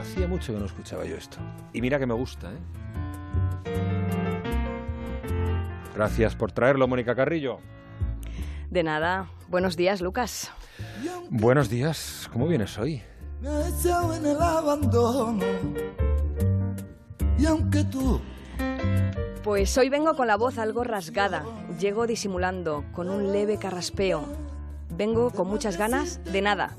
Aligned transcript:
Hacía 0.00 0.26
mucho 0.26 0.54
que 0.54 0.58
no 0.58 0.64
escuchaba 0.64 1.04
yo 1.04 1.14
esto. 1.14 1.36
Y 1.74 1.82
mira 1.82 1.98
que 1.98 2.06
me 2.06 2.14
gusta, 2.14 2.50
¿eh? 2.50 2.58
Gracias 5.94 6.34
por 6.34 6.52
traerlo, 6.52 6.88
Mónica 6.88 7.14
Carrillo. 7.14 7.58
De 8.70 8.82
nada. 8.82 9.28
Buenos 9.48 9.76
días, 9.76 10.00
Lucas. 10.00 10.50
Buenos 11.28 11.68
días. 11.68 12.30
¿Cómo 12.32 12.48
vienes 12.48 12.78
hoy? 12.78 13.02
Me 13.42 13.50
he 13.50 13.68
echado 13.68 14.14
en 14.14 14.24
el 14.24 14.40
abandono. 14.40 15.44
Y 17.38 17.44
aunque 17.44 17.84
tú 17.84 18.22
Pues 19.44 19.76
hoy 19.76 19.90
vengo 19.90 20.14
con 20.14 20.28
la 20.28 20.36
voz 20.36 20.56
algo 20.56 20.82
rasgada. 20.82 21.44
Llego 21.78 22.06
disimulando, 22.06 22.84
con 22.92 23.10
un 23.10 23.32
leve 23.32 23.58
carraspeo. 23.58 24.24
Vengo 24.88 25.30
con 25.30 25.46
muchas 25.46 25.76
ganas 25.76 26.24
de 26.24 26.40
nada. 26.40 26.74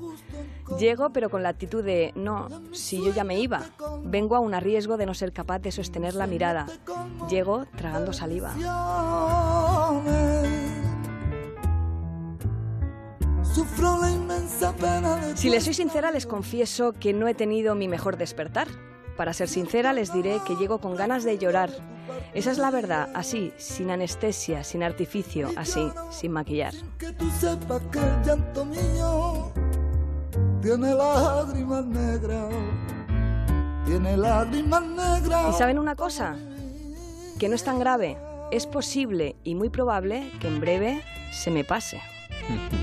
Llego 0.77 1.11
pero 1.11 1.29
con 1.29 1.43
la 1.43 1.49
actitud 1.49 1.83
de, 1.83 2.11
no, 2.15 2.47
si 2.71 3.03
yo 3.03 3.13
ya 3.13 3.23
me 3.23 3.39
iba. 3.39 3.63
Vengo 4.03 4.35
a 4.35 4.59
riesgo 4.59 4.97
de 4.97 5.05
no 5.05 5.13
ser 5.13 5.33
capaz 5.33 5.59
de 5.59 5.71
sostener 5.71 6.15
la 6.15 6.27
mirada. 6.27 6.67
Llego 7.29 7.65
tragando 7.75 8.13
saliva. 8.13 8.53
Si 15.35 15.49
les 15.49 15.63
soy 15.63 15.73
sincera, 15.73 16.11
les 16.11 16.25
confieso 16.25 16.93
que 16.93 17.13
no 17.13 17.27
he 17.27 17.33
tenido 17.33 17.75
mi 17.75 17.87
mejor 17.87 18.17
despertar. 18.17 18.67
Para 19.17 19.33
ser 19.33 19.49
sincera, 19.49 19.93
les 19.93 20.13
diré 20.13 20.39
que 20.47 20.55
llego 20.55 20.79
con 20.79 20.95
ganas 20.95 21.23
de 21.23 21.37
llorar. 21.37 21.69
Esa 22.33 22.51
es 22.51 22.57
la 22.57 22.71
verdad, 22.71 23.09
así, 23.13 23.53
sin 23.57 23.91
anestesia, 23.91 24.63
sin 24.63 24.83
artificio, 24.83 25.49
así, 25.57 25.91
sin 26.09 26.31
maquillar. 26.31 26.73
Tiene 30.61 30.93
lágrimas 30.93 31.85
negras, 31.85 32.53
tiene 33.85 34.17
lágrimas 34.17 34.83
negras. 34.83 35.55
¿Y 35.55 35.57
saben 35.57 35.79
una 35.79 35.95
cosa? 35.95 36.35
Que 37.39 37.49
no 37.49 37.55
es 37.55 37.63
tan 37.63 37.79
grave. 37.79 38.17
Es 38.51 38.67
posible 38.67 39.35
y 39.43 39.55
muy 39.55 39.69
probable 39.69 40.29
que 40.39 40.47
en 40.47 40.59
breve 40.59 41.01
se 41.31 41.51
me 41.51 41.63
pase. 41.63 42.01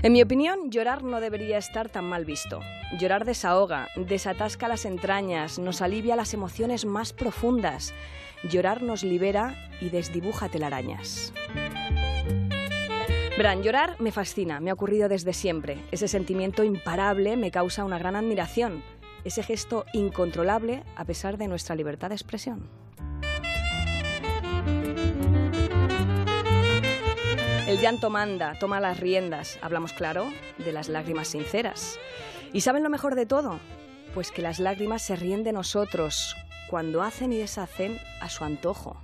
En 0.00 0.12
mi 0.12 0.22
opinión, 0.22 0.70
llorar 0.70 1.02
no 1.02 1.20
debería 1.20 1.58
estar 1.58 1.88
tan 1.88 2.04
mal 2.04 2.24
visto. 2.24 2.60
Llorar 3.00 3.24
desahoga, 3.24 3.88
desatasca 3.96 4.68
las 4.68 4.84
entrañas, 4.84 5.58
nos 5.58 5.82
alivia 5.82 6.14
las 6.14 6.34
emociones 6.34 6.84
más 6.84 7.12
profundas. 7.12 7.92
Llorar 8.48 8.80
nos 8.80 9.02
libera 9.02 9.56
y 9.80 9.90
desdibuja 9.90 10.48
telarañas. 10.48 11.32
Verán, 13.38 13.62
llorar 13.62 13.94
me 14.00 14.10
fascina, 14.10 14.58
me 14.58 14.70
ha 14.70 14.72
ocurrido 14.72 15.08
desde 15.08 15.32
siempre. 15.32 15.78
Ese 15.92 16.08
sentimiento 16.08 16.64
imparable 16.64 17.36
me 17.36 17.52
causa 17.52 17.84
una 17.84 17.96
gran 17.96 18.16
admiración. 18.16 18.82
Ese 19.22 19.44
gesto 19.44 19.84
incontrolable 19.92 20.82
a 20.96 21.04
pesar 21.04 21.38
de 21.38 21.46
nuestra 21.46 21.76
libertad 21.76 22.08
de 22.08 22.16
expresión. 22.16 22.68
El 27.68 27.78
llanto 27.78 28.10
manda, 28.10 28.58
toma 28.58 28.80
las 28.80 28.98
riendas. 28.98 29.60
Hablamos, 29.62 29.92
claro, 29.92 30.32
de 30.58 30.72
las 30.72 30.88
lágrimas 30.88 31.28
sinceras. 31.28 31.96
¿Y 32.52 32.62
saben 32.62 32.82
lo 32.82 32.90
mejor 32.90 33.14
de 33.14 33.26
todo? 33.26 33.60
Pues 34.14 34.32
que 34.32 34.42
las 34.42 34.58
lágrimas 34.58 35.02
se 35.02 35.14
ríen 35.14 35.44
de 35.44 35.52
nosotros 35.52 36.34
cuando 36.68 37.02
hacen 37.02 37.32
y 37.32 37.36
deshacen 37.36 38.00
a 38.20 38.30
su 38.30 38.42
antojo. 38.42 39.00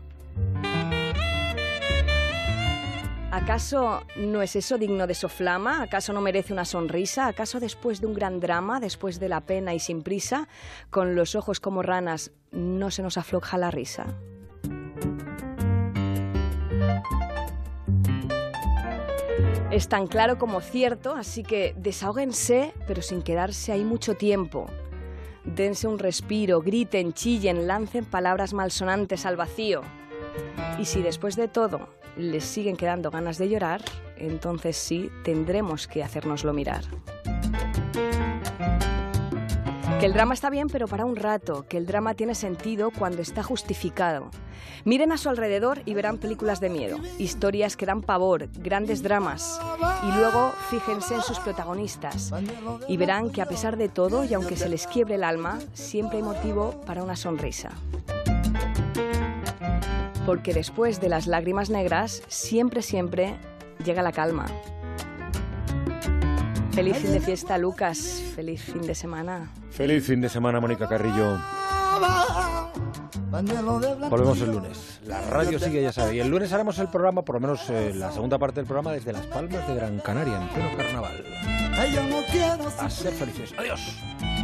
¿Acaso 3.35 4.05
no 4.15 4.43
es 4.43 4.55
eso 4.55 4.79
digno 4.79 5.09
de 5.09 5.15
soflama? 5.15 5.83
¿Acaso 5.83 6.13
no 6.13 6.21
merece 6.21 6.53
una 6.53 6.65
sonrisa? 6.65 7.27
¿Acaso 7.27 7.59
después 7.59 8.01
de 8.01 8.07
un 8.07 8.15
gran 8.15 8.39
drama, 8.39 8.79
después 8.79 9.19
de 9.19 9.29
la 9.29 9.41
pena 9.41 9.75
y 9.75 9.81
sin 9.81 10.05
prisa, 10.05 10.47
con 10.89 11.17
los 11.17 11.35
ojos 11.35 11.59
como 11.59 11.83
ranas, 11.83 12.31
no 12.53 12.93
se 12.93 13.03
nos 13.03 13.19
afloja 13.19 13.59
la 13.59 13.73
risa? 13.73 14.07
Es 19.73 19.89
tan 19.89 20.07
claro 20.07 20.39
como 20.39 20.61
cierto, 20.61 21.17
así 21.17 21.43
que 21.43 21.75
desahóguense, 21.77 22.73
pero 22.87 23.03
sin 23.03 23.21
quedarse 23.21 23.73
ahí 23.73 23.83
mucho 23.83 24.15
tiempo. 24.15 24.71
Dense 25.45 25.89
un 25.89 25.99
respiro, 25.99 26.63
griten, 26.63 27.13
chillen, 27.13 27.67
lancen 27.67 28.05
palabras 28.05 28.55
malsonantes 28.55 29.27
al 29.27 29.35
vacío. 29.35 29.83
Y 30.79 30.85
si 30.85 31.03
después 31.03 31.37
de 31.37 31.49
todo 31.49 31.89
les 32.17 32.45
siguen 32.45 32.77
quedando 32.77 33.11
ganas 33.11 33.39
de 33.39 33.49
llorar, 33.49 33.83
entonces 34.17 34.77
sí 34.77 35.11
tendremos 35.23 35.87
que 35.87 36.03
hacérnoslo 36.03 36.53
mirar. 36.53 36.85
Que 40.01 40.07
el 40.07 40.13
drama 40.13 40.35
está 40.35 40.51
bien, 40.51 40.69
pero 40.69 40.87
para 40.87 41.05
un 41.05 41.17
rato, 41.17 41.67
que 41.69 41.79
el 41.79 41.87
drama 41.87 42.15
tiene 42.15 42.35
sentido 42.35 42.91
cuando 42.91 43.23
está 43.23 43.43
justificado. 43.43 44.31
Miren 44.85 45.13
a 45.13 45.17
su 45.17 45.31
alrededor 45.31 45.81
y 45.87 45.95
verán 45.95 46.19
películas 46.19 46.61
de 46.61 46.69
miedo, 46.69 46.99
historias 47.19 47.77
que 47.77 47.87
dan 47.87 48.03
pavor, 48.03 48.51
grandes 48.53 49.03
dramas. 49.03 49.59
Y 50.03 50.13
luego 50.13 50.53
fíjense 50.69 51.15
en 51.15 51.23
sus 51.23 51.39
protagonistas 51.39 52.33
y 52.87 52.97
verán 52.99 53.31
que 53.31 53.41
a 53.41 53.47
pesar 53.47 53.79
de 53.79 53.89
todo, 53.89 54.25
y 54.25 54.35
aunque 54.35 54.57
se 54.57 54.69
les 54.69 54.87
quiebre 54.87 55.15
el 55.15 55.25
alma, 55.25 55.59
siempre 55.73 56.19
hay 56.19 56.23
motivo 56.23 56.83
para 56.85 57.03
una 57.03 57.17
sonrisa. 57.17 57.71
Porque 60.27 60.55
después 60.55 61.01
de 61.01 61.09
las 61.09 61.27
lágrimas 61.27 61.71
negras, 61.71 62.23
siempre, 62.29 62.83
siempre 62.83 63.37
llega 63.85 64.03
la 64.03 64.13
calma. 64.13 64.47
Feliz 66.73 66.97
fin 66.97 67.13
de 67.13 67.21
fiesta, 67.21 67.59
Lucas. 67.59 68.23
Feliz 68.35 68.63
fin 68.63 68.83
de 68.83 68.95
semana. 68.95 69.53
Feliz 69.71 70.07
fin 70.07 70.21
de 70.21 70.29
semana, 70.29 70.61
Mónica 70.61 70.89
Carrillo. 70.89 71.39
Volvemos 74.11 74.41
el 74.41 74.51
lunes. 74.51 75.01
La 75.07 75.21
radio 75.23 75.59
sigue, 75.59 75.83
ya 75.83 75.93
sabe. 75.93 76.17
Y 76.17 76.21
el 76.21 76.29
lunes 76.29 76.53
haremos 76.53 76.79
el 76.79 76.89
programa, 76.89 77.23
por 77.23 77.37
lo 77.37 77.41
menos 77.41 77.69
eh, 77.71 77.93
la 77.95 78.11
segunda 78.11 78.39
parte 78.39 78.61
del 78.61 78.67
programa, 78.67 78.93
desde 78.93 79.13
Las 79.13 79.27
Palmas 79.27 79.67
de 79.69 79.75
Gran 79.75 79.99
Canaria, 80.01 80.41
en 80.41 80.49
pleno 80.49 80.77
carnaval. 80.77 81.25
A 82.79 82.91
ser 82.91 83.13
felices. 83.13 83.53
Adiós. 83.59 83.81